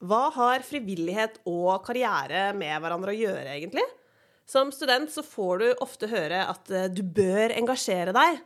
[0.00, 3.84] Hva har frivillighet og karriere med hverandre å gjøre, egentlig?
[4.48, 8.40] Som student så får du ofte høre at eh, du bør engasjere deg.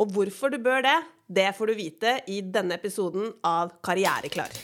[0.00, 0.96] Og hvorfor du bør det,
[1.28, 4.56] det får du vite i denne episoden av Karriereklar.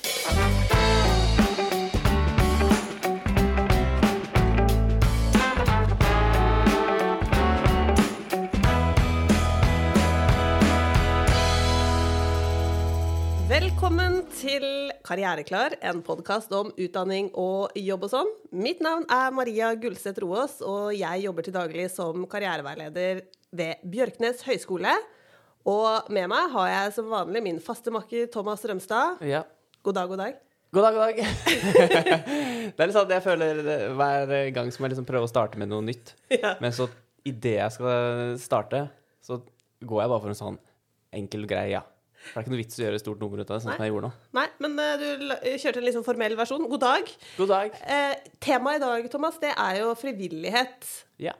[14.43, 14.65] Til
[15.07, 18.31] Karriereklar, en podkast om utdanning og jobb og sånn.
[18.59, 23.21] Mitt navn er Maria Gullseth Roaas, og jeg jobber til daglig som karriereveileder
[23.55, 24.95] ved Bjørknes høgskole.
[25.69, 29.23] Og med meg har jeg som vanlig min faste makker Thomas Rømstad.
[29.31, 29.45] Ja.
[29.87, 30.41] God dag, god dag.
[30.75, 31.23] God dag, god dag.
[32.75, 33.63] det er litt sånn at jeg føler
[33.95, 36.57] hver gang som jeg liksom prøver å starte med noe nytt, Ja.
[36.65, 36.89] men så
[37.29, 38.87] idet jeg skal starte,
[39.23, 39.39] så
[39.87, 40.61] går jeg bare for en sånn
[41.15, 41.77] enkel greie.
[41.77, 41.87] ja.
[42.23, 43.93] Det er ikke noe vits å gjøre stort nummer ut av det, sånn som jeg
[43.93, 44.13] gjorde nå.
[44.39, 46.67] Nei, men uh, du kjørte en sånn formell versjon.
[46.71, 47.11] God dag.
[47.39, 47.75] God dag.
[47.83, 50.87] Uh, Temaet i dag, Thomas, det er jo frivillighet.
[51.23, 51.35] Ja.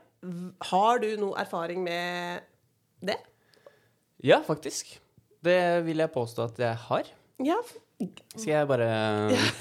[0.71, 2.43] Har du noe erfaring med
[3.03, 3.17] det?
[4.23, 4.93] Ja, faktisk.
[5.43, 7.09] Det vil jeg påstå at jeg har.
[7.43, 7.57] Ja,
[8.35, 8.87] Skal jeg bare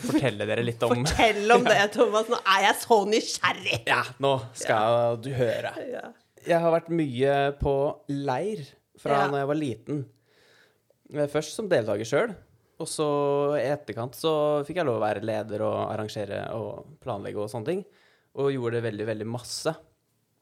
[0.03, 2.31] fortelle dere litt om fortell om det, Thomas.
[2.31, 3.81] Nå er jeg så nysgjerrig.
[3.91, 5.73] Ja, nå skal du høre.
[5.91, 6.05] Ja.
[6.43, 7.75] Jeg har vært mye på
[8.11, 8.65] leir
[9.03, 9.29] fra Ja.
[9.31, 10.03] når jeg var liten.
[11.13, 12.35] Eh, Først som deltaker sjøl,
[12.83, 13.07] og så
[13.61, 14.33] i etterkant så
[14.67, 17.85] fikk jeg lov å være leder og arrangere og planlegge og sånne ting.
[18.41, 19.75] Og gjorde det veldig, veldig masse.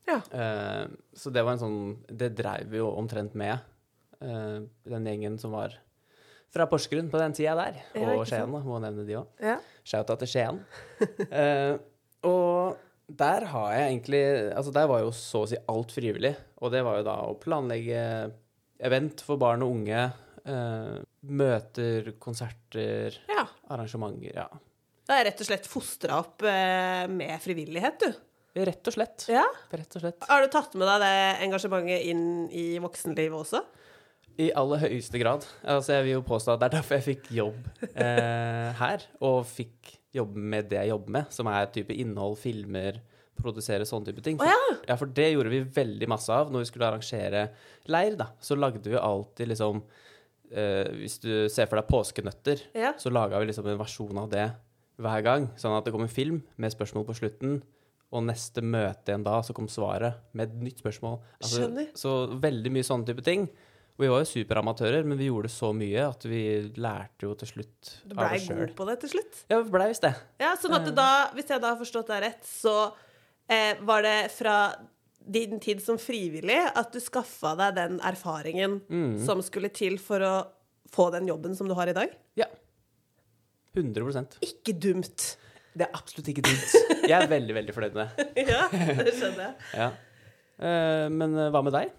[0.09, 0.21] Ja.
[0.33, 0.85] Eh,
[1.19, 3.59] så det var en sånn Det dreiv vi jo omtrent med,
[4.23, 5.75] eh, den gjengen som var
[6.51, 7.77] fra Porsgrunn på den tida der.
[7.95, 8.25] Ja, og.
[8.27, 8.63] Skien, da.
[8.67, 9.27] Må nevne de òg.
[9.43, 9.59] Ja.
[9.87, 10.63] Shout-out til Skien.
[11.31, 11.77] Eh,
[12.27, 12.77] og
[13.11, 14.23] der har jeg egentlig
[14.55, 16.35] Altså, der var jo så å si alt frivillig.
[16.61, 18.03] Og det var jo da å planlegge
[18.81, 20.03] event for barn og unge.
[20.49, 20.97] Eh,
[21.29, 23.45] møter, konserter, ja.
[23.73, 24.35] arrangementer.
[24.37, 24.49] Ja.
[25.11, 28.19] Det er rett og slett fostra opp uh, med frivillighet, du.
[28.63, 29.25] Rett og slett.
[29.31, 29.45] Ja.
[29.75, 30.27] Rett og slett.
[30.29, 31.15] Har du tatt med deg det
[31.47, 32.25] engasjementet inn
[32.55, 33.65] i voksenlivet også?
[34.41, 35.47] I aller høyeste grad.
[35.67, 37.59] Altså, jeg vil jo påstå at det er derfor jeg fikk jobb
[37.91, 39.07] uh, her.
[39.27, 43.03] Og fikk jobbe med det jeg jobber med, som er type innhold, filmer,
[43.41, 44.39] produsere sånne type ting.
[44.39, 44.61] Å ja.
[44.93, 47.49] Ja, for det gjorde vi veldig masse av når vi skulle arrangere
[47.91, 48.31] leir, da.
[48.43, 49.83] Så lagde vi alltid liksom
[50.51, 52.93] eh, Hvis du ser for deg påskenøtter, Ja.
[52.99, 54.49] så laga vi liksom en versjon av det
[55.01, 55.49] hver gang.
[55.57, 57.63] Sånn at det kom en film med spørsmål på slutten,
[58.13, 61.21] og neste møte igjen da, så kom svaret med et nytt spørsmål.
[61.41, 61.91] Altså, Skjønner.
[61.95, 63.45] Så veldig mye sånne type ting.
[64.01, 66.41] Og vi var jo superamatører, men vi gjorde så mye at vi
[66.81, 69.43] lærte jo til slutt av oss Du av blei god på det til slutt?
[69.51, 70.15] Ja, vi blei visst det.
[70.41, 72.75] Ja, sånn at da, hvis jeg da har forstått deg rett, så
[73.49, 74.57] eh, var det fra
[75.31, 78.81] din tid som frivillig at du skaffa deg den erfaringen
[79.23, 80.35] som skulle til for å
[80.91, 82.13] få den jobben som du har i dag?
[82.39, 82.49] Ja.
[83.79, 85.37] 100% Ikke dumt.
[85.71, 86.73] Det er absolutt ikke dumt.
[87.11, 88.45] Jeg er veldig, veldig fornøyd med det.
[88.51, 88.65] ja,
[89.03, 89.55] det skjønner jeg.
[89.79, 89.91] Ja.
[90.61, 91.93] Eh, men eh, hva med deg?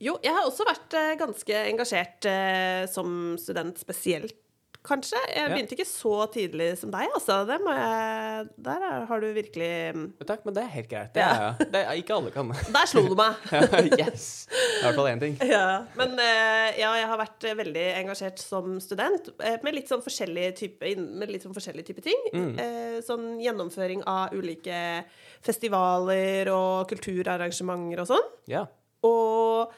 [0.00, 2.28] Jo, jeg har også vært eh, ganske engasjert
[2.92, 4.36] som student spesielt,
[4.86, 5.18] kanskje.
[5.28, 5.48] Jeg Ja.
[5.54, 7.44] begynte ikke så tidlig som deg, altså.
[7.46, 11.12] Det jeg Der er- har du virkelig Takk, men det er helt greit.
[11.14, 11.30] Det Ja.
[11.50, 12.48] er, det er, ikke alle kan.
[12.72, 13.34] Der slo du meg!
[14.00, 14.46] yes!
[14.50, 15.36] I hvert fall én ting.
[15.46, 19.88] Ja, men eh, ja, jeg har vært eh, veldig engasjert som student eh, med litt
[19.88, 20.80] sånn forskjellige type,
[21.44, 22.16] sånn forskjellige type ting.
[22.32, 23.02] Mm.
[23.04, 25.04] sånn gjennomføring av ulike
[25.42, 28.28] festivaler og kulturarrangementer og sånn.
[28.50, 28.66] Ja.
[29.06, 29.72] Og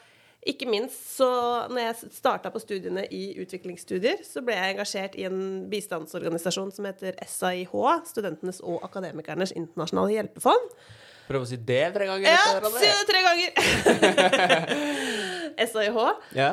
[0.49, 1.29] ikke minst så
[1.71, 5.39] når jeg starta på studiene i utviklingsstudier, så ble jeg engasjert i en
[5.71, 7.73] bistandsorganisasjon som heter SAIH,
[8.09, 10.77] Studentenes og akademikernes internasjonale hjelpefond.
[11.29, 12.27] Prøv å si det tre ganger.
[12.27, 13.49] Ja, si det tre ganger!
[15.73, 15.99] SAIH.
[16.35, 16.51] Ja.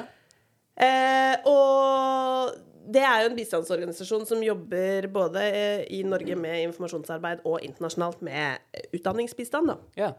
[0.80, 2.54] Eh, og
[2.90, 8.22] det er jo en bistandsorganisasjon som jobber både eh, i Norge med informasjonsarbeid og internasjonalt
[8.26, 8.58] med
[8.96, 9.74] utdanningsbistand.
[9.74, 9.78] da.
[9.98, 10.14] ja.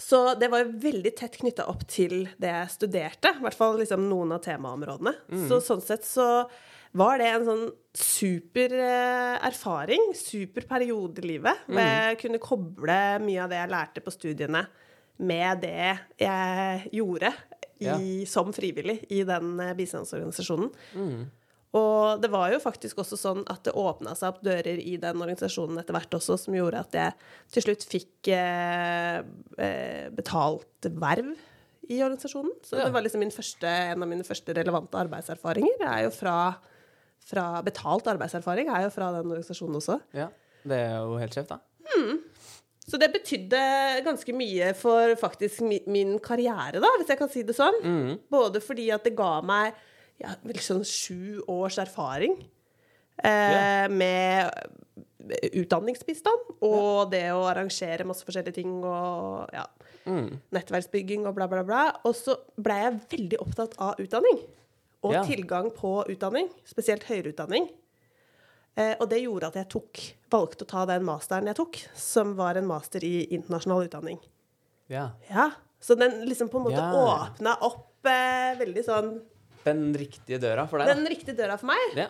[0.00, 3.32] Så det var jo veldig tett knytta opp til det jeg studerte.
[3.36, 5.12] I hvert fall liksom noen av temaområdene.
[5.50, 6.48] Så sånn sett så
[6.96, 7.66] var det en sånn
[7.96, 13.72] super eh, erfaring, super periode i livet, hvor jeg kunne koble mye av det jeg
[13.72, 14.66] lærte på studiene,
[15.22, 17.32] med det jeg gjorde
[17.80, 17.96] i, Ja.
[18.26, 20.70] som frivillig i den bistandsorganisasjonen.
[20.72, 21.30] bistandsorganisasjonen.
[21.72, 25.16] Og det var jo faktisk også sånn at det åpna seg opp dører i den
[25.24, 27.14] organisasjonen etter hvert også, som gjorde at jeg
[27.54, 29.22] til slutt fikk eh,
[29.56, 31.30] eh, betalt verv
[31.88, 32.52] i organisasjonen.
[32.62, 32.84] Så Ja.
[32.84, 35.80] det var liksom min første, en av mine første relevante arbeidserfaringer.
[35.80, 36.36] Jeg er jo fra,
[37.24, 40.00] fra betalt arbeidserfaring er jo fra den organisasjonen også.
[40.12, 40.28] ja.
[40.62, 41.58] Det er jo helt skjevt, da.
[42.86, 43.58] Så det betydde
[44.04, 47.80] ganske mye for faktisk mi, min karriere, da, hvis jeg kan si det sånn.
[48.30, 49.74] Både fordi at det ga meg
[50.22, 52.36] ja, sånn sju års erfaring
[53.22, 54.50] eh, med
[55.54, 59.66] utdanningsbistand og det å arrangere masse forskjellige ting og ja,
[60.02, 60.32] Mm.
[60.50, 61.82] nettverksbygging og bla, bla, bla.
[62.08, 64.40] Og så ble jeg veldig opptatt av utdanning.
[65.06, 67.68] Og tilgang på utdanning, spesielt høyere utdanning.
[68.74, 70.00] Eh, og det gjorde at jeg tok,
[70.34, 74.18] valgte å ta den masteren jeg tok, som var en master i internasjonal utdanning.
[74.90, 75.12] Ja.
[75.30, 77.28] Ja, Så den liksom på en måte Ja.
[77.30, 79.22] åpna opp eh, veldig sånn
[79.66, 80.96] Den riktige døra for deg, da.
[80.98, 81.98] Den riktige døra for meg.
[81.98, 82.08] Ja.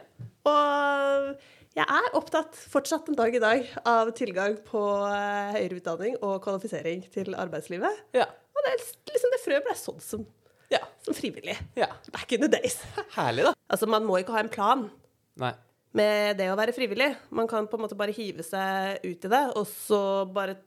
[0.48, 1.32] Og
[1.72, 6.42] jeg er opptatt fortsatt en dag i dag av tilgang på eh, høyere utdanning og
[6.44, 8.02] kvalifisering til arbeidslivet.
[8.16, 8.26] Ja.
[8.52, 8.74] Og det,
[9.08, 10.26] liksom, det frøet ble sånn som,
[10.72, 10.82] ja.
[11.04, 11.56] som frivillig.
[11.80, 11.88] ja.
[12.12, 12.76] Back in the days.
[13.16, 13.54] Herlig, da.
[13.72, 14.84] altså, man må ikke ha en plan
[15.40, 15.54] Nei.
[15.96, 17.08] med det å være frivillig.
[17.32, 20.58] Man kan på en måte bare hive seg ut i det, og så bare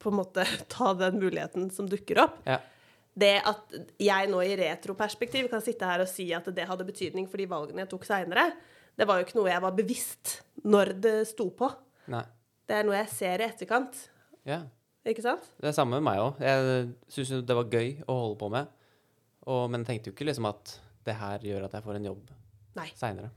[0.00, 0.46] på en måte
[0.76, 2.38] ta den muligheten som dukker opp.
[2.46, 2.62] Ja.
[3.18, 7.26] Det at jeg nå i retroperspektiv kan sitte her og si at det hadde betydning
[7.30, 8.50] for de valgene jeg tok seinere,
[8.96, 10.34] det var jo ikke noe jeg var bevisst
[10.68, 11.70] når det sto på.
[12.12, 12.22] Nei.
[12.68, 13.96] Det er noe jeg ser i etterkant.
[14.46, 14.62] Ja.
[15.08, 15.46] Ikke sant?
[15.58, 16.42] Det er samme med meg òg.
[16.44, 18.68] Jeg syns det var gøy å holde på med.
[19.48, 20.76] Og, men tenkte jo ikke liksom at
[21.08, 22.30] det her gjør at jeg får en jobb
[22.96, 23.30] seinere.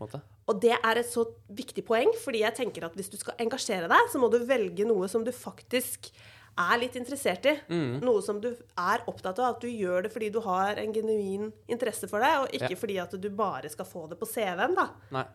[0.51, 1.23] Og det er et så
[1.55, 4.85] viktig poeng, fordi jeg tenker at hvis du skal engasjere deg, så må du velge
[4.87, 6.11] noe som du faktisk
[6.57, 7.53] er litt interessert i.
[8.03, 9.55] Noe som du er opptatt av.
[9.55, 12.79] At du gjør det fordi du har en genuin interesse for det, og ikke Ja.
[12.83, 14.89] fordi at du bare skal få det på CV-en, da.
[15.11, 15.25] Nei.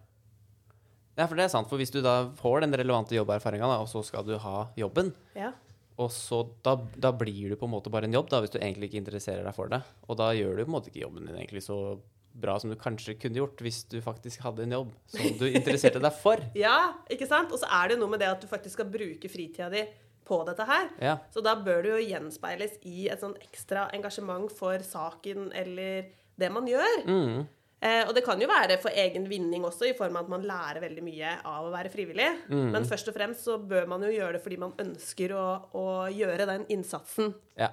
[1.19, 1.69] Ja, for det er sant.
[1.69, 5.53] For hvis du da får den relevante jobberfaringa, og så skal du ha jobben, Ja.
[5.99, 8.59] og så da, da blir du på en måte bare en jobb, da, hvis du
[8.61, 9.83] egentlig ikke interesserer deg for det.
[10.09, 11.99] Og da gjør du på en måte ikke jobben din egentlig så
[12.39, 15.99] bra som du kanskje kunne gjort hvis du faktisk hadde en jobb som du interesserte
[16.01, 16.37] deg for.
[16.55, 17.51] Ja, ikke sant?
[17.51, 19.83] Og så er det noe med det at du faktisk skal bruke fritida di
[20.29, 20.89] på dette her.
[21.03, 21.19] Ja.
[21.35, 26.51] Så da bør det jo gjenspeiles i et sånn ekstra engasjement for saken eller det
[26.55, 27.01] man gjør.
[27.09, 27.47] Mm.
[27.79, 30.47] Eh, og det kan jo være for egen vinning også, i form av at man
[30.47, 32.31] lærer veldig mye av å være frivillig.
[32.51, 32.73] Mm.
[32.75, 35.45] Men først og fremst så bør man jo gjøre det fordi man ønsker å,
[35.79, 37.71] å gjøre den innsatsen, ja.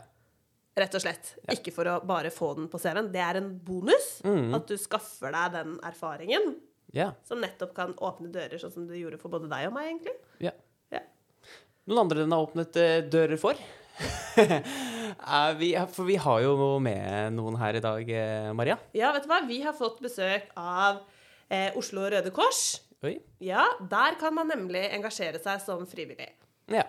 [0.77, 1.33] rett og slett.
[1.55, 3.09] Ikke for å bare få den på CV-en.
[3.13, 4.19] Det er en bonus.
[4.27, 4.53] Mm.
[4.59, 6.53] At du skaffer deg den erfaringen
[6.93, 7.09] ja.
[7.25, 10.15] som nettopp kan åpne dører, sånn som det gjorde for både deg og meg, egentlig.
[10.51, 10.53] ja.
[11.85, 13.59] Noen andre den har åpnet eh, dører for?
[15.59, 18.75] Vi, for vi har jo med noen her i dag, eh, Maria.
[18.97, 19.37] Ja, vet du hva?
[19.47, 20.99] Vi har fått besøk av
[21.47, 22.81] eh, Oslo Røde Kors.
[23.05, 23.15] Oi.
[23.45, 26.33] Ja, der kan man nemlig engasjere seg som frivillig.
[26.73, 26.83] Ja.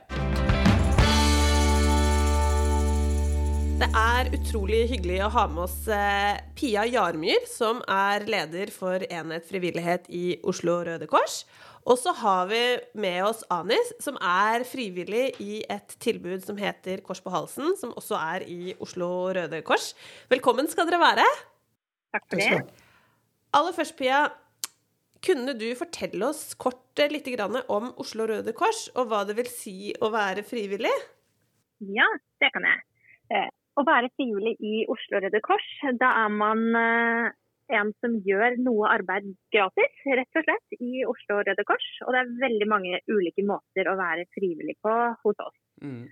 [3.77, 9.03] Det er utrolig hyggelig å ha med oss eh, Pia Jarmyr, som er leder for
[9.05, 11.43] Enhet frivillighet i Oslo Røde Kors.
[11.85, 12.61] Og så har vi
[12.97, 17.93] med oss Anis, som er frivillig i et tilbud som heter Kors på halsen, som
[18.01, 19.91] også er i Oslo Røde Kors.
[20.33, 21.29] Velkommen skal dere være.
[22.17, 22.65] Takk for det.
[23.61, 24.25] Aller først, Pia,
[25.21, 27.29] kunne du fortelle oss kort eh, litt
[27.69, 30.97] om Oslo Røde Kors, og hva det vil si å være frivillig?
[31.85, 32.09] Ja,
[32.41, 32.86] det kan jeg.
[33.87, 35.67] Være frivillig i Oslo Røde Kors,
[36.01, 37.35] da er man eh,
[37.77, 41.89] en som gjør noe arbeid gratis, rett og slett, i Oslo Røde Kors.
[42.07, 45.59] Og det er veldig mange ulike måter å være frivillig på hos oss.
[45.83, 46.07] Mm.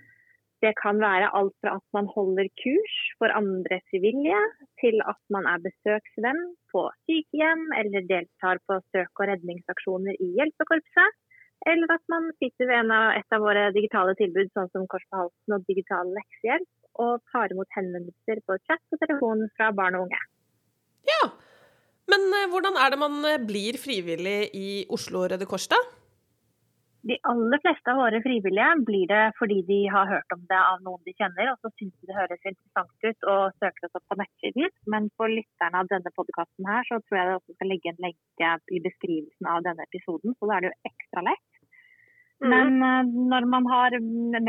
[0.63, 4.39] Det kan være alt fra at man holder kurs for andre frivillige,
[4.81, 6.41] til at man er besøksvenn
[6.71, 11.21] på sykehjem, eller deltar på søk- og redningsaksjoner i hjelpekorpset.
[11.69, 15.05] Eller at man sitter ved en av, et av våre digitale tilbud, sånn som Kors
[15.11, 19.99] på halsen og digital leksehjelp, og tar imot henvendelser på chat og telefon fra barn
[19.99, 20.21] og unge.
[21.09, 21.25] Ja.
[22.11, 25.79] Men eh, hvordan er det man eh, blir frivillig i Oslo Røde Kors, da?
[27.05, 30.79] De aller fleste av våre frivillige blir det fordi de har hørt om det av
[30.85, 34.05] noen de kjenner, og så syns de det høres interessant ut og søker oss opp
[34.09, 34.73] på nettsiden.
[34.89, 38.01] Men for lytterne av denne podkasten her, så tror jeg det også skal legge en
[38.07, 41.45] lenke i beskrivelsen av denne episoden, så da er det jo ekstra lett.
[42.43, 43.99] Men eh, når man har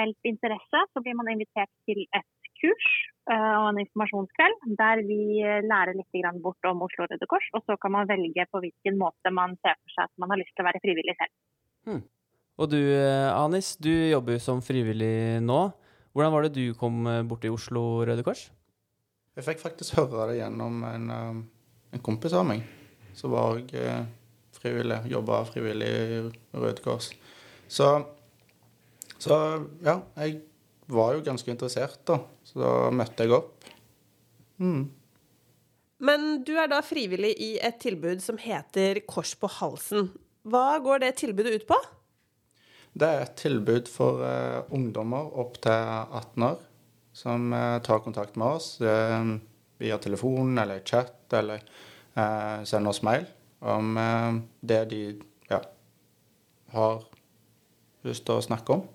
[0.01, 2.29] meldt interesse, så blir man invitert til et
[2.61, 2.87] kurs
[3.31, 7.47] eh, og en informasjonskveld der vi eh, lærer litt bort om Oslo Røde Kors.
[7.55, 10.41] Og så kan man velge på hvilken måte man ser for seg at man har
[10.41, 12.03] lyst til å være frivillig selv.
[12.57, 15.61] Og du, eh, Anis, du jobber jo som frivillig nå.
[16.17, 18.49] Hvordan var det du kom borti bort til Oslo Røde Kors?
[19.37, 21.11] Jeg fikk faktisk høre det gjennom en,
[21.93, 22.63] en kompis av meg,
[23.13, 24.07] som var jeg
[24.57, 26.21] frivillig, jobba frivillig i
[26.57, 27.11] Røde Kors.
[27.69, 27.91] Så,
[29.21, 29.37] så
[29.85, 30.41] ja, jeg
[30.87, 32.21] var jo ganske interessert, da.
[32.47, 33.67] Så da møtte jeg opp.
[34.63, 34.87] Mm.
[36.07, 40.11] Men du er da frivillig i et tilbud som heter Kors på halsen.
[40.47, 41.79] Hva går det tilbudet ut på?
[42.97, 46.63] Det er et tilbud for uh, ungdommer opp til 18 år
[47.17, 49.37] som uh, tar kontakt med oss uh,
[49.81, 51.65] via telefon eller chat eller
[52.17, 53.27] sender oss mail
[53.61, 53.91] om
[54.65, 55.01] det de
[55.51, 55.59] ja,
[56.73, 57.03] har
[58.09, 58.87] lyst til å snakke om.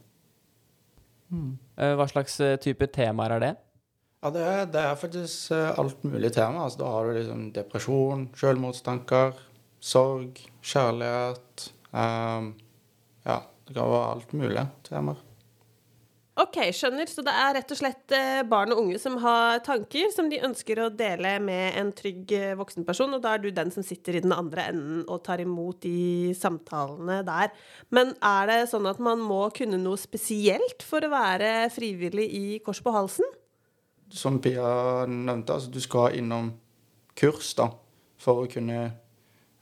[1.31, 3.51] Eh, Hva slags eh, type temaer er det?
[4.21, 6.65] Ja, det er, det er faktisk eh, alt mulig tema.
[6.65, 9.39] Altså, da har du liksom depresjon, selvmordstanker,
[9.81, 11.71] sorg, kjærlighet.
[11.91, 12.51] um,
[13.25, 15.23] ja, det kan være alt mulig temaer.
[16.39, 17.09] OK, skjønner.
[17.11, 20.39] Så det er rett og slett eh, barn og unge som har tanker som de
[20.47, 24.15] ønsker å dele med en trygg eh, voksenperson, og da er du den som sitter
[24.15, 27.51] i den andre enden og tar imot de samtalene der.
[27.91, 32.45] Men er det sånn at man må kunne noe spesielt for å være frivillig i
[32.63, 33.27] Kors på halsen?
[34.11, 36.53] Som Pia nevnte, altså, du skal innom
[37.19, 37.69] kurs da,
[38.19, 38.87] for å kunne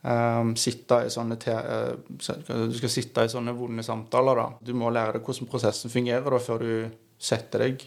[0.03, 4.35] ehm, sitte i sånne eh, Du skal sitte i sånne vonde samtaler.
[4.35, 4.49] da.
[4.61, 6.73] Du må lære deg hvordan prosessen fungerer da, før du
[7.19, 7.83] setter deg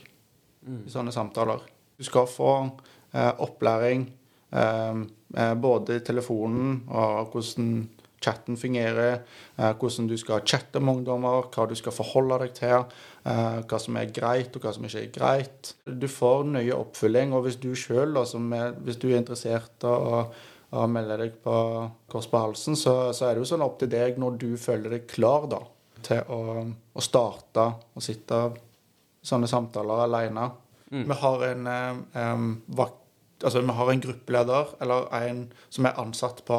[0.63, 1.63] i sånne samtaler.
[1.99, 2.53] Du skal få
[3.15, 4.07] uh, opplæring
[4.51, 7.73] um, uh, både i telefonen og hvordan
[8.23, 9.25] chatten fungerer,
[9.59, 12.87] uh, hvordan du skal chatte med ungdommer, hva du skal forholde deg til,
[13.23, 15.69] hva som er greit og hva som ikke er greit.
[15.87, 18.17] Du får nøye oppfølging, og hvis du sjøl,
[18.83, 20.33] hvis du er interessert av
[20.73, 21.55] å, melder deg på
[22.11, 24.97] Kors på halsen, så, så er det jo sånn opp til deg når du føler
[24.97, 25.61] deg klar da,
[26.05, 26.43] til å,
[26.93, 28.43] å starte å sitte
[29.23, 30.49] sånne samtaler alene.
[30.93, 31.69] Vi har en
[32.13, 32.99] um, vakt,
[33.45, 36.59] altså vi har en gruppeleder, eller en som er ansatt på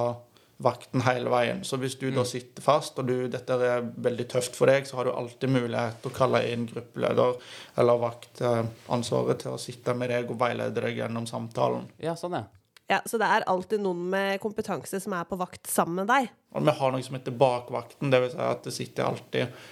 [0.63, 1.61] vakten hele veien.
[1.67, 4.99] Så hvis du da sitter fast, og du, dette er veldig tøft for deg, så
[4.99, 7.37] har du alltid mulighet til å kalle inn gruppeleder
[7.81, 11.89] eller vaktansvaret til å sitte med deg og veilede deg gjennom samtalen.
[12.01, 12.62] Ja, sånn, ja.
[12.93, 16.27] Ja, Så det er alltid noen med kompetanse som er på vakt sammen med deg?
[16.53, 19.63] Og vi har noe som heter bakvakten, det vil si at det sitter alltid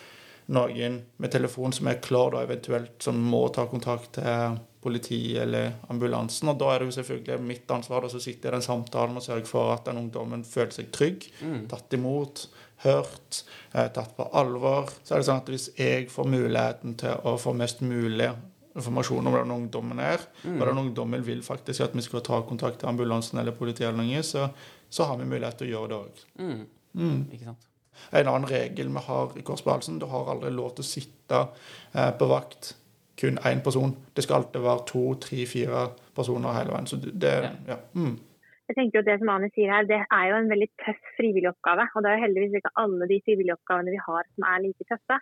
[0.51, 5.75] noen med telefon som er klar, da eventuelt som må ta kontakt til politi eller
[5.93, 6.49] ambulansen.
[6.49, 9.25] Og da er det jo selvfølgelig mitt ansvar å sitte sitter i den samtalen og
[9.25, 11.27] sørger for at den ungdommen føler seg trygg,
[11.69, 12.47] tatt imot,
[12.81, 13.43] hørt,
[13.75, 14.89] eh, tatt på alvor.
[15.03, 18.31] Så er det sånn at hvis jeg får muligheten til å få mest mulig
[18.75, 20.57] informasjon om hvordan ungdommen er, Mm.
[20.57, 24.23] Hvordan ungdommen vil faktisk at vi skal ta kontakt til ambulansen eller politiet, eller noe,
[24.23, 24.47] så,
[24.89, 26.23] så har vi mulighet til å gjøre det òg.
[26.95, 27.19] Mm.
[27.31, 27.67] Ikke sant?
[28.11, 31.47] En annen regel vi har i Kors du har aldri lov til å sitte
[31.93, 32.75] eh, på vakt
[33.21, 33.93] kun én person.
[34.15, 36.87] Det skal alltid være to, tre, fire personer hele veien.
[36.87, 37.33] Så det,
[37.67, 37.77] ja.
[37.93, 38.17] Mm.
[38.71, 41.51] Jeg tenker jo Det som Ane sier her, det er jo en veldig tøff frivillig
[41.51, 41.85] oppgave.
[41.93, 44.87] Og det er jo heldigvis ikke alle de frivillige oppgavene vi har som er like
[44.87, 45.17] tøffe.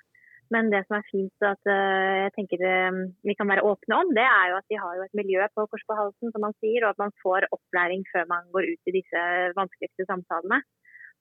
[0.50, 4.14] Men det som er fint at eh, jeg tenker eh, vi kan være åpne om,
[4.18, 6.56] det er jo at vi har jo et miljø på Kors på halsen, som man
[6.58, 9.22] sier, og at man får opplæring før man går ut i disse
[9.60, 10.62] vanskeligste samtalene.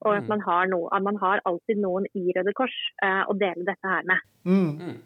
[0.06, 0.28] Og at Mm.
[0.28, 3.82] man har, no, at man har alltid noen i Røde Kors uh, å dele dette
[3.82, 4.20] her med.
[4.46, 5.00] Mm.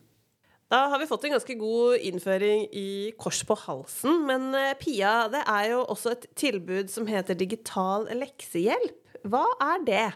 [0.69, 4.27] Da har vi fått en ganske god innføring i Kors på halsen.
[4.29, 9.17] Men uh, Pia, det er jo også et tilbud som heter digital leksehjelp.
[9.25, 10.07] Hva er det?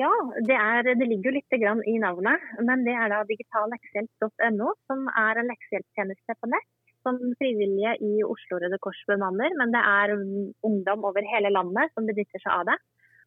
[0.00, 0.10] Ja,
[0.48, 1.56] det, er, det ligger jo litt
[1.92, 2.46] i navnet.
[2.64, 6.70] Men det er da digitallekselp.no, som er en leksehjelpstjeneste på nett.
[7.02, 9.52] Som frivillige i Oslo Røde Kors bemanner.
[9.58, 12.78] Men det er mm, ungdom over hele landet som benytter seg av det.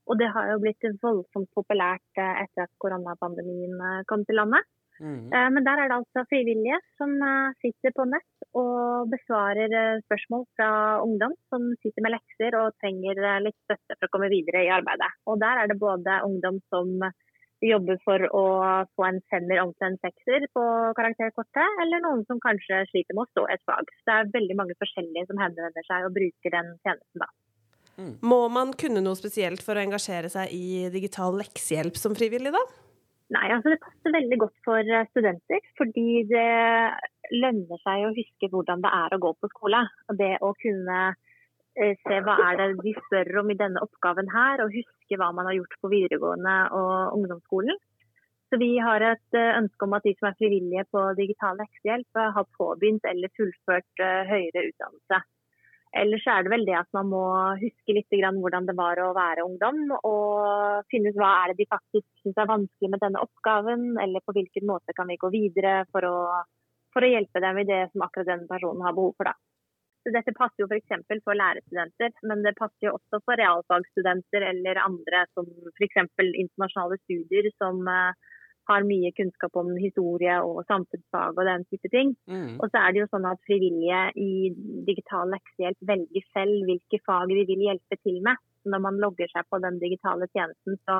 [0.05, 4.67] Og det har jo blitt voldsomt populært eh, etter at koronapandemien eh, kom til landet.
[4.99, 5.27] Mm.
[5.33, 10.01] Eh, Men der er det altså frivillige som eh, sitter på nett og besvarer eh,
[10.05, 10.69] spørsmål fra
[11.03, 15.11] ungdom som sitter med lekser og trenger litt støtte for å komme videre i arbeidet.
[15.27, 17.09] Og der er det både ungdom som
[17.65, 18.45] jobber for å
[18.93, 20.63] få en femmer om til en sekser på
[20.97, 23.89] karakterkortet, eller noen som kanskje sliter med å stå i et fag.
[23.95, 27.31] Så det er veldig mange forskjellige som henvender seg og bruker den tjenesten da.
[28.27, 32.63] Må man kunne noe spesielt for å engasjere seg i digital leksehjelp som frivillig, da?
[33.33, 36.49] Nei, altså Det passer veldig godt for eh, studenter, fordi det
[37.33, 39.81] lønner seg å huske hvordan det er å gå på skole.
[40.11, 44.29] Og det å kunne eh, se hva er det de spør om i denne oppgaven
[44.29, 47.81] her, og huske hva man har gjort på videregående og ungdomsskolen.
[48.53, 52.21] Så Vi har et eh, ønske om at de som er frivillige på digital leksehjelp,
[52.21, 55.25] eh, har påbegynt eller fullført høyere utdannelse.
[55.95, 57.23] Ellers er det vel det at man må
[57.61, 61.71] huske litt hvordan det var å være ungdom, og finne ut hva er det de
[61.71, 65.85] faktisk syns er vanskelig med denne oppgaven, eller på hvilken måte kan vi gå videre
[65.95, 66.17] for å,
[66.91, 69.31] for å hjelpe dem i det som akkurat den personen har behov for.
[69.31, 69.37] da.
[70.05, 70.91] Så dette passer jo f.eks.
[71.07, 76.03] For, for lærerstudenter, men det passer jo også for realfagsstudenter eller andre som f.eks.
[76.27, 78.35] internasjonale studier som eh,
[78.69, 82.15] har mye kunnskap om historie og samfunnsfag og den type ting.
[82.29, 82.57] Mm.
[82.57, 84.51] Og så er det jo sånn at frivillige i
[84.87, 88.41] digital leksehjelp velger selv hvilke fag de vil hjelpe til med.
[88.65, 90.99] Når man logger seg på den digitale tjenesten, så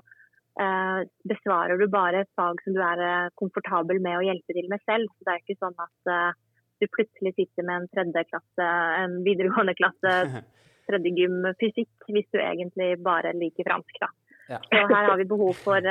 [0.62, 4.84] eh, besvarer du bare fag som du er eh, komfortabel med å hjelpe til med
[4.86, 5.10] selv.
[5.15, 6.41] Så det er ikke sånn at eh,
[6.84, 8.69] du plutselig sitter med en tredje klasse,
[9.01, 10.43] en videregående klasse,
[10.89, 14.12] tredje gym fysikk, hvis du egentlig bare liker fransk, da.
[14.45, 14.60] Ja.
[14.62, 15.81] Så her har vi behov for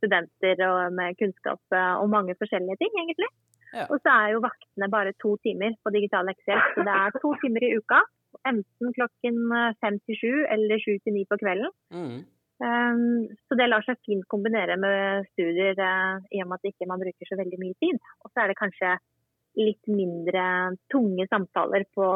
[0.00, 3.30] studenter og med kunnskap eh, om mange forskjellige ting, egentlig.
[3.70, 3.86] Ja.
[3.86, 6.74] Og så er jo vaktene bare to timer på digital leksehjelp.
[6.74, 8.00] Så det er to timer i uka.
[8.50, 11.72] Enten klokken eh, fem til sju eller sju til ni på kvelden.
[11.94, 12.20] Mm.
[12.60, 16.88] Um, så det lar seg fint kombinere med studier uh, i og med at ikke
[16.90, 17.96] man bruker så veldig mye tid.
[18.20, 18.98] Og så er det kanskje
[19.60, 20.42] litt mindre
[20.92, 22.06] tunge samtaler på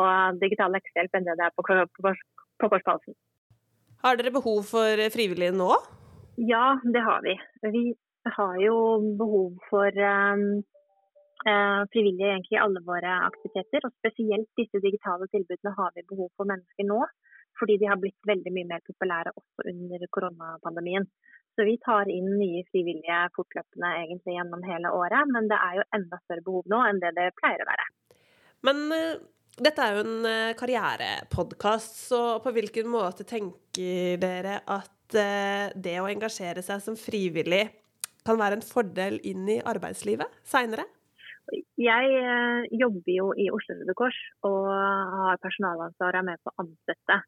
[0.43, 2.13] digital leksehjelp enn det det er på, på,
[2.61, 3.15] på, på.
[4.05, 5.73] Har dere behov for frivillige nå?
[6.37, 7.35] Ja, det har vi.
[7.71, 7.85] Vi
[8.37, 8.77] har jo
[9.19, 10.63] behov for um,
[11.47, 13.87] eh, frivillige egentlig i alle våre aktiviteter.
[13.87, 17.05] Og spesielt disse digitale tilbudene har vi behov for mennesker nå.
[17.61, 21.07] Fordi de har blitt veldig mye mer populære også under koronapandemien.
[21.55, 25.31] Så vi tar inn nye frivillige fortløpende egentlig gjennom hele året.
[25.31, 27.87] Men det er jo enda større behov nå enn det det pleier å være.
[28.67, 29.23] Men eh,
[29.63, 35.97] dette er jo en uh, karrierepodkast, så på hvilken måte tenker dere at eh, det
[36.01, 37.67] å engasjere seg som frivillig
[38.25, 40.87] kan være en fordel inn i arbeidslivet seinere?
[41.77, 44.19] Jeg eh, jobber jo i Oslo Røde Kors
[44.49, 47.21] og har personalansvar og er med på å ansette.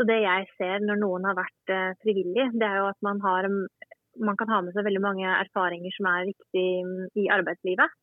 [0.00, 3.20] Så det jeg ser når noen har vært eh, frivillig, det er jo at man,
[3.20, 3.48] har,
[4.16, 7.99] man kan ha med seg veldig mange erfaringer som er viktige mm, i arbeidslivet.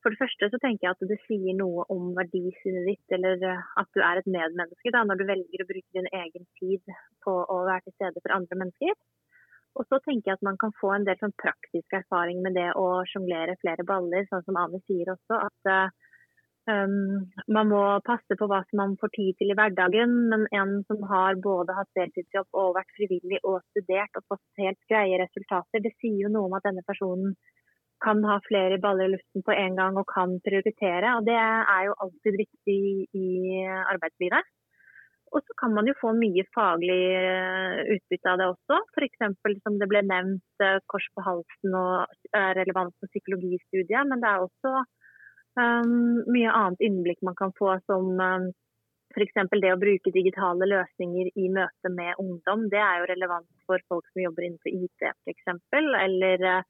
[0.00, 3.64] For det første så tenker jeg at det sier noe om verdisynet ditt, eller eh,
[3.80, 7.34] at du er et medmenneske da, når du velger å bruke din egen tid på
[7.44, 8.96] å være til stede for andre mennesker.
[9.78, 12.70] Og så tenker jeg at man kan få en del sånn praktisk erfaring med det
[12.80, 15.36] å sjonglere flere baller, sånn som Ane sier også.
[15.46, 15.92] At eh,
[16.72, 20.16] um, man må passe på hva som man får tid til i hverdagen.
[20.32, 24.80] Men en som har både hatt deltidsjobb og vært frivillig og studert og fått helt
[24.90, 27.36] greie resultater, det sier jo noe om at denne personen
[28.04, 31.16] kan ha flere baller i luften på en gang og kan prioritere.
[31.18, 32.80] Og det er jo alltid viktig
[33.16, 33.28] i
[33.66, 34.48] arbeidslivet.
[35.30, 38.78] Og så kan man jo få mye faglig eh, utbytte av det også.
[38.96, 39.28] F.eks.
[39.62, 44.08] som det ble nevnt eh, kors på halsen og er relevant for psykologistudiet.
[44.10, 44.72] Men det er også
[45.60, 48.48] um, mye annet innblikk man kan få som um,
[49.14, 49.38] f.eks.
[49.54, 52.66] det å bruke digitale løsninger i møte med ungdom.
[52.74, 55.54] Det er jo relevant for folk som jobber innenfor IT f.eks.
[55.78, 56.66] Eller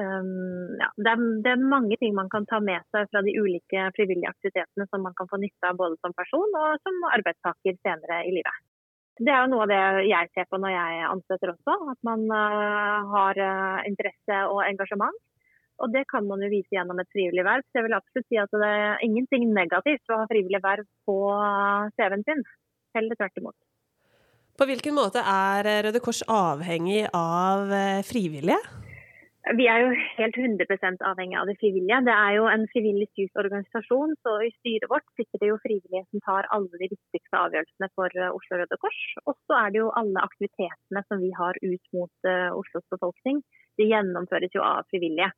[0.00, 3.34] um, ja, det, er, det er mange ting man kan ta med seg fra de
[3.38, 7.76] ulike frivillige aktivitetene som man kan få nytte av både som person og som arbeidstaker
[7.80, 8.62] senere i livet.
[9.14, 11.76] Det er jo noe av det jeg ser på når jeg ansetter også.
[11.92, 15.20] At man uh, har uh, interesse og engasjement.
[15.82, 17.62] Og det kan man jo vise gjennom et frivillig verv.
[17.66, 21.18] Så jeg vil absolutt si at det er ingenting negativt å ha frivillig verv på
[21.30, 22.42] uh, CV-en sin.
[22.98, 23.56] Heller tvert imot.
[24.54, 28.60] På hvilken måte er Røde Kors avhengig av eh, frivillige?
[29.52, 31.98] Vi er jo helt 100% avhengig av det frivillige.
[32.06, 36.00] Det er jo en frivillig styrt organisasjon, så i styret vårt sitter det jo frivillige
[36.06, 39.02] som tar alle de viktigste avgjørelsene for uh, Oslo Røde Kors.
[39.28, 43.44] Og så er det jo alle aktivitetene som vi har ut mot uh, Oslos befolkning.
[43.76, 45.28] De gjennomføres jo av frivillige.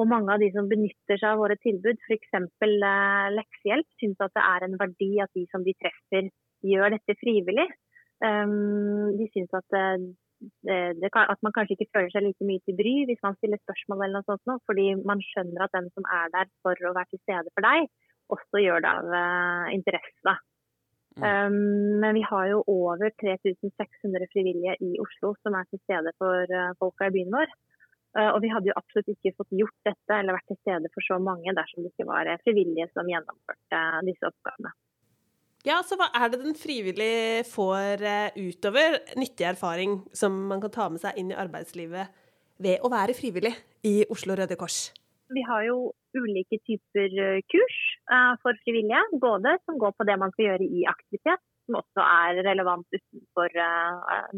[0.00, 2.40] Og mange av de som benytter seg av våre tilbud, f.eks.
[2.40, 6.32] Uh, leksehjelp, syns at det er en verdi at de som de treffer,
[6.64, 7.68] gjør dette frivillig.
[8.24, 10.00] Um, de syns at uh,
[10.64, 14.04] kan, at man kanskje ikke føler seg like mye til bry hvis man stiller spørsmål
[14.06, 17.22] eller noe sånt, fordi man skjønner at den som er der for å være til
[17.22, 17.88] stede for deg,
[18.34, 20.36] også gjør det av uh, interesse.
[21.16, 21.24] Mm.
[21.24, 26.50] Um, men vi har jo over 3600 frivillige i Oslo som er til stede for
[26.52, 27.54] uh, folka i byen vår.
[28.16, 31.06] Uh, og vi hadde jo absolutt ikke fått gjort dette eller vært til stede for
[31.06, 34.74] så mange dersom det ikke var frivillige som gjennomførte disse oppgavene.
[35.66, 40.70] Ja, så hva er det den frivillige får uh, utover nyttig erfaring som man kan
[40.76, 42.12] ta med seg inn i arbeidslivet
[42.62, 43.50] ved å være frivillig
[43.82, 44.92] i Oslo Røde Kors?
[45.34, 47.78] Vi har jo ulike typer uh, kurs
[48.12, 49.00] uh, for frivillige.
[49.18, 53.56] Både som går på det man skal gjøre i aktivitet, som også er relevant utenfor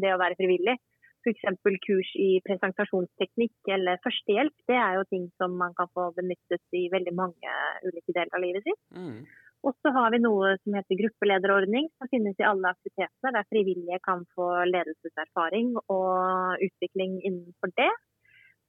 [0.01, 0.79] det å være frivillig.
[1.19, 1.43] F.eks.
[1.83, 4.55] kurs i presentasjonsteknikk eller førstehjelp.
[4.71, 7.53] Det er jo ting som man kan få benyttet i veldig mange
[7.85, 8.81] ulike deler av livet sitt.
[8.97, 9.27] Mm.
[9.67, 13.99] Og så har vi noe som heter gruppelederordning, som finnes i alle aktiviteter der frivillige
[14.05, 17.89] kan få ledelseserfaring og utvikling innenfor det.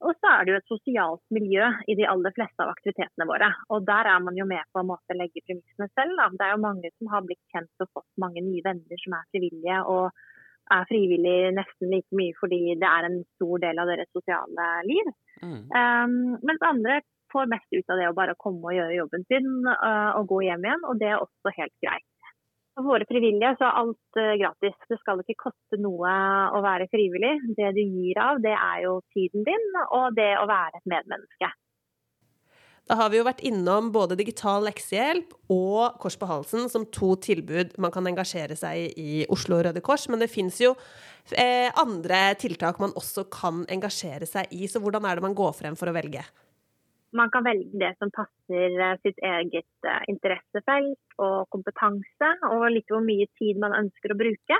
[0.00, 3.50] Og så er det jo et sosialt miljø i de aller fleste av aktivitetene våre.
[3.68, 6.16] Og der er man jo med på å legge premissene selv.
[6.16, 6.28] Da.
[6.32, 9.28] Det er jo mange som har blitt kjent og fått mange nye venner som er
[9.30, 9.80] frivillige.
[9.84, 10.10] og
[10.70, 15.08] er frivillig nesten like mye fordi det er en stor del av deres sosiale liv.
[15.42, 15.62] Mm.
[15.74, 17.00] Um, mens andre
[17.32, 20.42] får mest ut av det å bare komme og gjøre jobben sin uh, og gå
[20.46, 22.06] hjem igjen, og det er også helt greit.
[22.78, 24.76] For våre frivillige så er alt uh, gratis.
[24.90, 26.12] Det skal ikke koste noe
[26.56, 27.34] å være frivillig.
[27.58, 31.50] Det du gir av, det er jo tiden din og det å være et medmenneske.
[32.90, 37.12] Da har vi jo vært innom både digital leksehjelp og Kors på halsen som to
[37.22, 40.08] tilbud man kan engasjere seg i i Oslo Røde Kors.
[40.10, 40.72] Men det fins jo
[41.30, 44.66] eh, andre tiltak man også kan engasjere seg i.
[44.66, 46.24] Så hvordan er det man går frem for å velge?
[47.16, 52.90] Man kan velge det som passer eh, sitt eget eh, interessefelt og kompetanse, og litt
[52.92, 54.58] hvor mye tid man ønsker å bruke.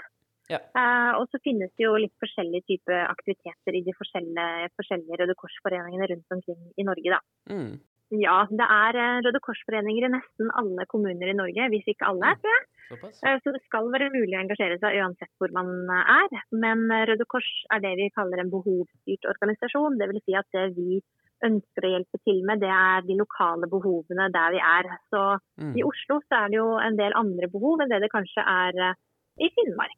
[0.50, 0.58] Ja.
[0.58, 5.36] Eh, og så finnes det jo litt forskjellige typer aktiviteter i de forskjellige, forskjellige Røde
[5.38, 7.14] Kors-foreningene rundt omkring i Norge.
[7.14, 7.20] da.
[7.54, 7.78] Mm.
[8.18, 12.34] Ja, det er Røde Kors-foreninger i nesten alle kommuner i Norge, hvis ikke alle.
[12.42, 12.66] tror jeg.
[12.90, 13.22] Såpass?
[13.22, 15.70] Eh, Så det skal være mulig å engasjere seg uansett hvor man
[16.02, 16.34] er.
[16.50, 20.02] Men Røde Kors er det vi kaller en behovsstyrt organisasjon.
[20.02, 20.98] Det vil si at det vi
[21.46, 24.90] ønsker å hjelpe til med, det er de lokale behovene der vi er.
[25.12, 25.22] Så
[25.60, 25.74] Mm.
[25.76, 28.72] i Oslo så er det jo en del andre behov enn det det kanskje er
[28.90, 28.94] eh,
[29.40, 29.96] i Finnmark.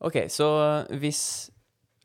[0.00, 0.48] Ok, så
[0.96, 1.50] hvis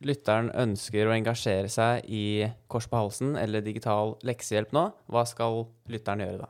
[0.06, 5.66] lytteren ønsker å engasjere seg i Kors på halsen eller digital leksehjelp nå, hva skal
[5.88, 6.50] lytteren gjøre da?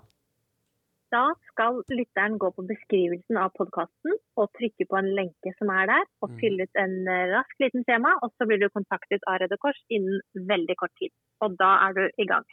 [1.14, 5.86] Da skal lytteren gå på beskrivelsen av podkasten og trykke på en lenke som er
[5.92, 6.40] der, og Mhm.
[6.42, 6.96] fylle ut en
[7.32, 11.12] rask liten skjema, og så blir du kontaktet av Røde Kors innen veldig kort tid.
[11.42, 12.44] Og da er du i gang.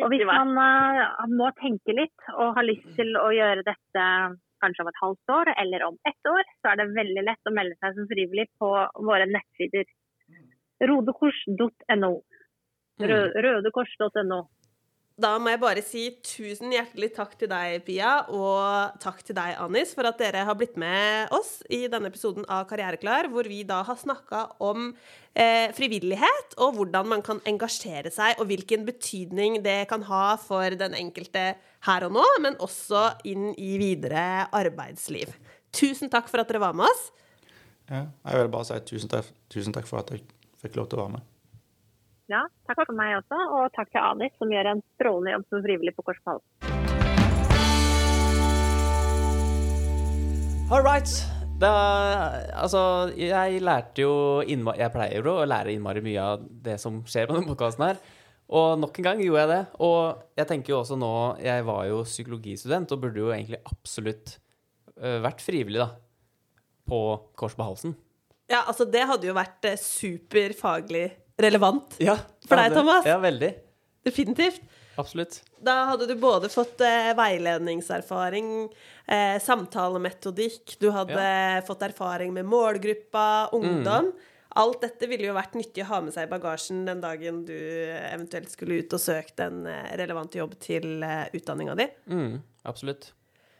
[0.00, 4.04] Og hvis man uh, må tenke litt og har lyst til å gjøre dette
[4.62, 7.52] kanskje om et halvt år eller om ett år, så er det veldig lett å
[7.54, 8.68] melde seg som frivillig på
[9.02, 9.84] våre nettsider.
[10.80, 12.22] Rodekors.no.
[13.00, 14.40] Rø- Rødekors.no.
[15.18, 19.56] Da må jeg bare si tusen hjertelig takk til deg, Pia, og takk til deg,
[19.58, 23.64] Anis, for at dere har blitt med oss i denne episoden av Karriereklar, hvor vi
[23.66, 24.92] da har snakka om
[25.34, 30.78] eh, frivillighet, og hvordan man kan engasjere seg, og hvilken betydning det kan ha for
[30.78, 31.48] den enkelte
[31.88, 35.34] her og nå, men også inn i videre arbeidsliv.
[35.74, 37.08] Tusen takk for at dere var med oss.
[37.90, 40.22] Ja, jeg vil bare si tusen takk, tusen takk for at jeg
[40.62, 41.26] fikk lov til å være med.
[42.28, 45.62] Ja, takk for meg også, og takk til Anis, som gjør en strålende jobb som
[45.64, 46.34] frivillig på Kors på.
[50.68, 51.08] All right.
[51.58, 51.70] Da,
[52.52, 52.80] altså,
[53.16, 54.12] jeg lærte jo
[54.44, 57.86] innmari, Jeg pleier jo å lære innmari mye av det som skjer på denne podkasten
[57.86, 58.02] her.
[58.52, 59.62] Og nok en gang gjorde jeg det.
[59.88, 64.34] Og jeg tenker jo også nå Jeg var jo psykologistudent og burde jo egentlig absolutt
[65.00, 65.88] øh, vært frivillig, da.
[66.88, 67.00] På
[67.40, 67.96] Kors på halsen.
[68.52, 71.06] Ja, altså, det hadde jo vært eh, superfaglig
[71.38, 71.96] relevant.
[72.02, 73.06] Ja, For deg, Thomas?
[73.08, 73.52] Ja, veldig.
[74.06, 74.62] Definitivt.
[74.98, 75.42] Absolutt.
[75.62, 78.48] Da hadde du både fått eh, veiledningserfaring,
[79.06, 81.28] eh, samtalemetodikk, du hadde
[81.68, 84.10] fått erfaring med målgruppa, ungdom.
[84.58, 87.54] Alt dette ville jo vært nyttig å ha med seg i bagasjen den dagen du
[87.54, 91.86] eventuelt skulle ut og søkt en eh, relevant jobb til eh, utdanninga di.
[92.10, 93.12] Mm, absolutt.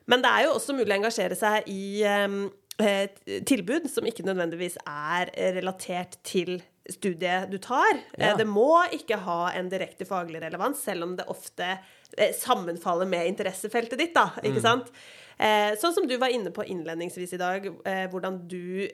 [0.08, 4.80] Men det er jo også mulig å engasjere seg i eh, tilbud som ikke nødvendigvis
[4.88, 6.56] er relatert til
[6.88, 7.94] studiet du tar.
[8.14, 8.36] Eh, Ja.
[8.36, 11.78] Det må ikke ha en direkte faglig relevans, selv om det ofte
[12.16, 14.30] eh, sammenfaller med interessefeltet ditt, da.
[14.42, 14.88] Ikke sant?
[15.38, 17.68] Eh, sånn som du var inne på innledningsvis i dag,
[18.10, 18.88] hvordan du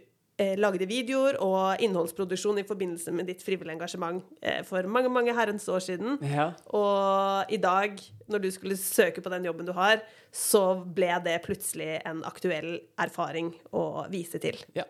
[0.59, 4.25] lagde videoer og innholdsproduksjon i forbindelse med ditt frivillige engasjement
[4.67, 6.17] for mange, mange herrens år siden.
[6.27, 6.49] Ja.
[6.75, 10.03] Og i dag, når du skulle søke på den jobben du har,
[10.35, 14.59] så ble det plutselig en aktuell erfaring å vise til.
[14.75, 14.89] Ja.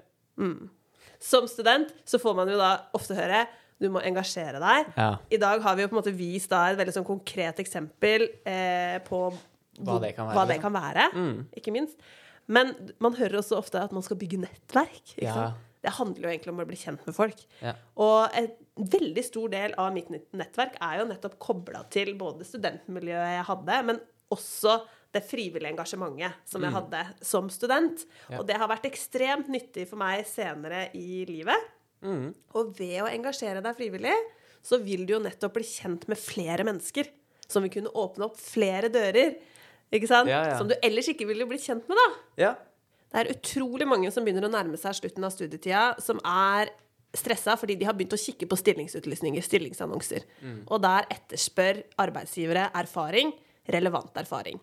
[1.24, 3.46] Som student så får man jo da ofte høre
[3.82, 4.92] du må engasjere deg.
[4.96, 5.08] Ja.
[5.34, 8.28] I dag har vi jo på en måte vist da et veldig sånn konkret eksempel
[8.46, 9.24] eh, på
[9.82, 11.06] Hva det kan være, hva det kan være,
[11.58, 11.98] ikke minst.
[12.46, 12.70] Men
[13.02, 15.16] man hører også ofte at man skal bygge nettverk.
[15.18, 15.50] Ja.
[15.84, 17.40] Det handler jo egentlig om å bli kjent med folk.
[17.60, 17.74] Ja.
[18.00, 18.46] Og en
[18.94, 23.48] veldig stor del av mitt nett- nettverk er jo nettopp kobla til både studentmiljøet jeg
[23.50, 24.00] hadde, men
[24.32, 24.78] også
[25.14, 28.04] det frivillige engasjementet som jeg hadde som student.
[28.04, 28.34] Mm.
[28.34, 28.38] Ja.
[28.40, 31.70] Og det har vært ekstremt nyttig for meg senere i livet.
[32.04, 32.32] Mm.
[32.58, 34.14] Og ved å engasjere deg frivillig,
[34.64, 37.10] så vil du jo nettopp bli kjent med flere mennesker.
[37.46, 39.34] Som vil kunne åpne opp flere dører.
[39.94, 40.30] Ikke sant?
[40.32, 40.54] Ja, ja.
[40.58, 42.22] Som du ellers ikke ville blitt kjent med, da.
[42.46, 42.54] ja.
[43.14, 46.72] Det er utrolig mange som begynner å nærme seg slutten av studietida, som er
[47.14, 50.24] stressa fordi de har begynt å kikke på stillingsutlysninger, stillingsannonser.
[50.66, 53.30] Og der etterspør arbeidsgivere erfaring,
[53.70, 54.58] relevant erfaring.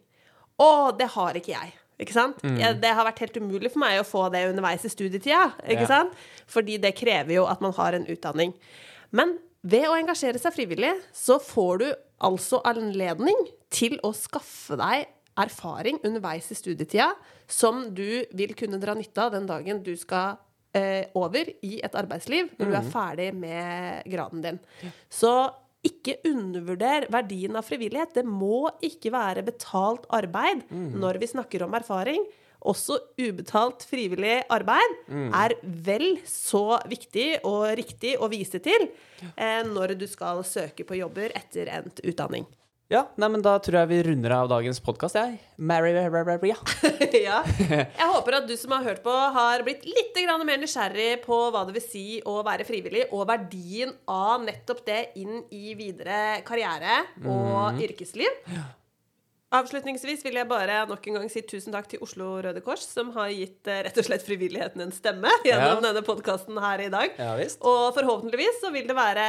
[0.61, 1.73] Og det har ikke jeg.
[2.01, 2.39] Ikke sant?
[2.57, 5.51] Jeg, det har vært helt umulig for meg å få det underveis i studietida.
[5.67, 5.89] Ikke Ja.
[5.91, 6.13] sant?
[6.49, 8.53] Fordi det krever jo at man har en utdanning.
[9.13, 11.87] Men ved å engasjere seg frivillig, så får du
[12.21, 13.37] altså anledning
[13.69, 15.05] til å skaffe deg
[15.37, 17.11] erfaring underveis i studietida
[17.47, 20.37] som du vil kunne dra nytte av den dagen du skal
[20.73, 24.59] eh, over i et arbeidsliv, når du er ferdig med graden din.
[25.09, 25.31] Så
[25.87, 28.13] ikke undervurder verdien av frivillighet.
[28.19, 30.63] Det må ikke være betalt arbeid
[31.01, 32.25] når vi snakker om erfaring.
[32.61, 34.91] Også ubetalt frivillig arbeid
[35.33, 38.85] er vel så viktig og riktig å vise til
[39.33, 42.45] eh, når du skal søke på jobber etter endt utdanning.
[42.91, 45.37] Ja, nei, men da tror jeg vi runder av dagens podkast, jeg.
[45.55, 46.57] Mary, ja.
[47.29, 47.37] ja.
[47.47, 51.61] Jeg håper at du som har hørt på, har blitt litt mer nysgjerrig på hva
[51.69, 56.99] det vil si å være frivillig, og verdien av nettopp det inn i videre karriere
[57.23, 58.43] og yrkesliv.
[59.51, 63.09] Avslutningsvis vil jeg bare nok en gang si tusen takk til Oslo Røde Kors, som
[63.17, 65.89] har gitt eh, rett og slett frivilligheten en stemme gjennom Ja.
[65.89, 67.17] denne podkasten her i dag.
[67.19, 67.59] Ja visst.
[67.67, 69.25] Og forhåpentligvis så vil det være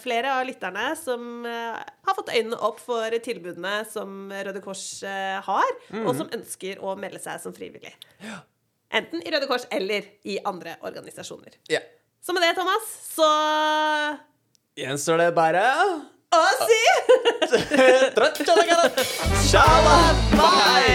[0.00, 1.76] flere av lytterne som eh,
[2.08, 6.96] har fått øynene opp for tilbudene som Røde Kors har, har, og som ønsker å
[6.96, 7.92] melde seg som frivillig.
[8.24, 8.40] Ja.
[8.96, 11.60] Enten i Røde Kors eller i andre organisasjoner.
[11.68, 11.82] Ja.
[12.24, 13.28] Så med det, Thomas, så
[14.76, 15.62] Gjenstår det bare
[16.36, 16.82] Å si!
[19.48, 20.86] Shalabais!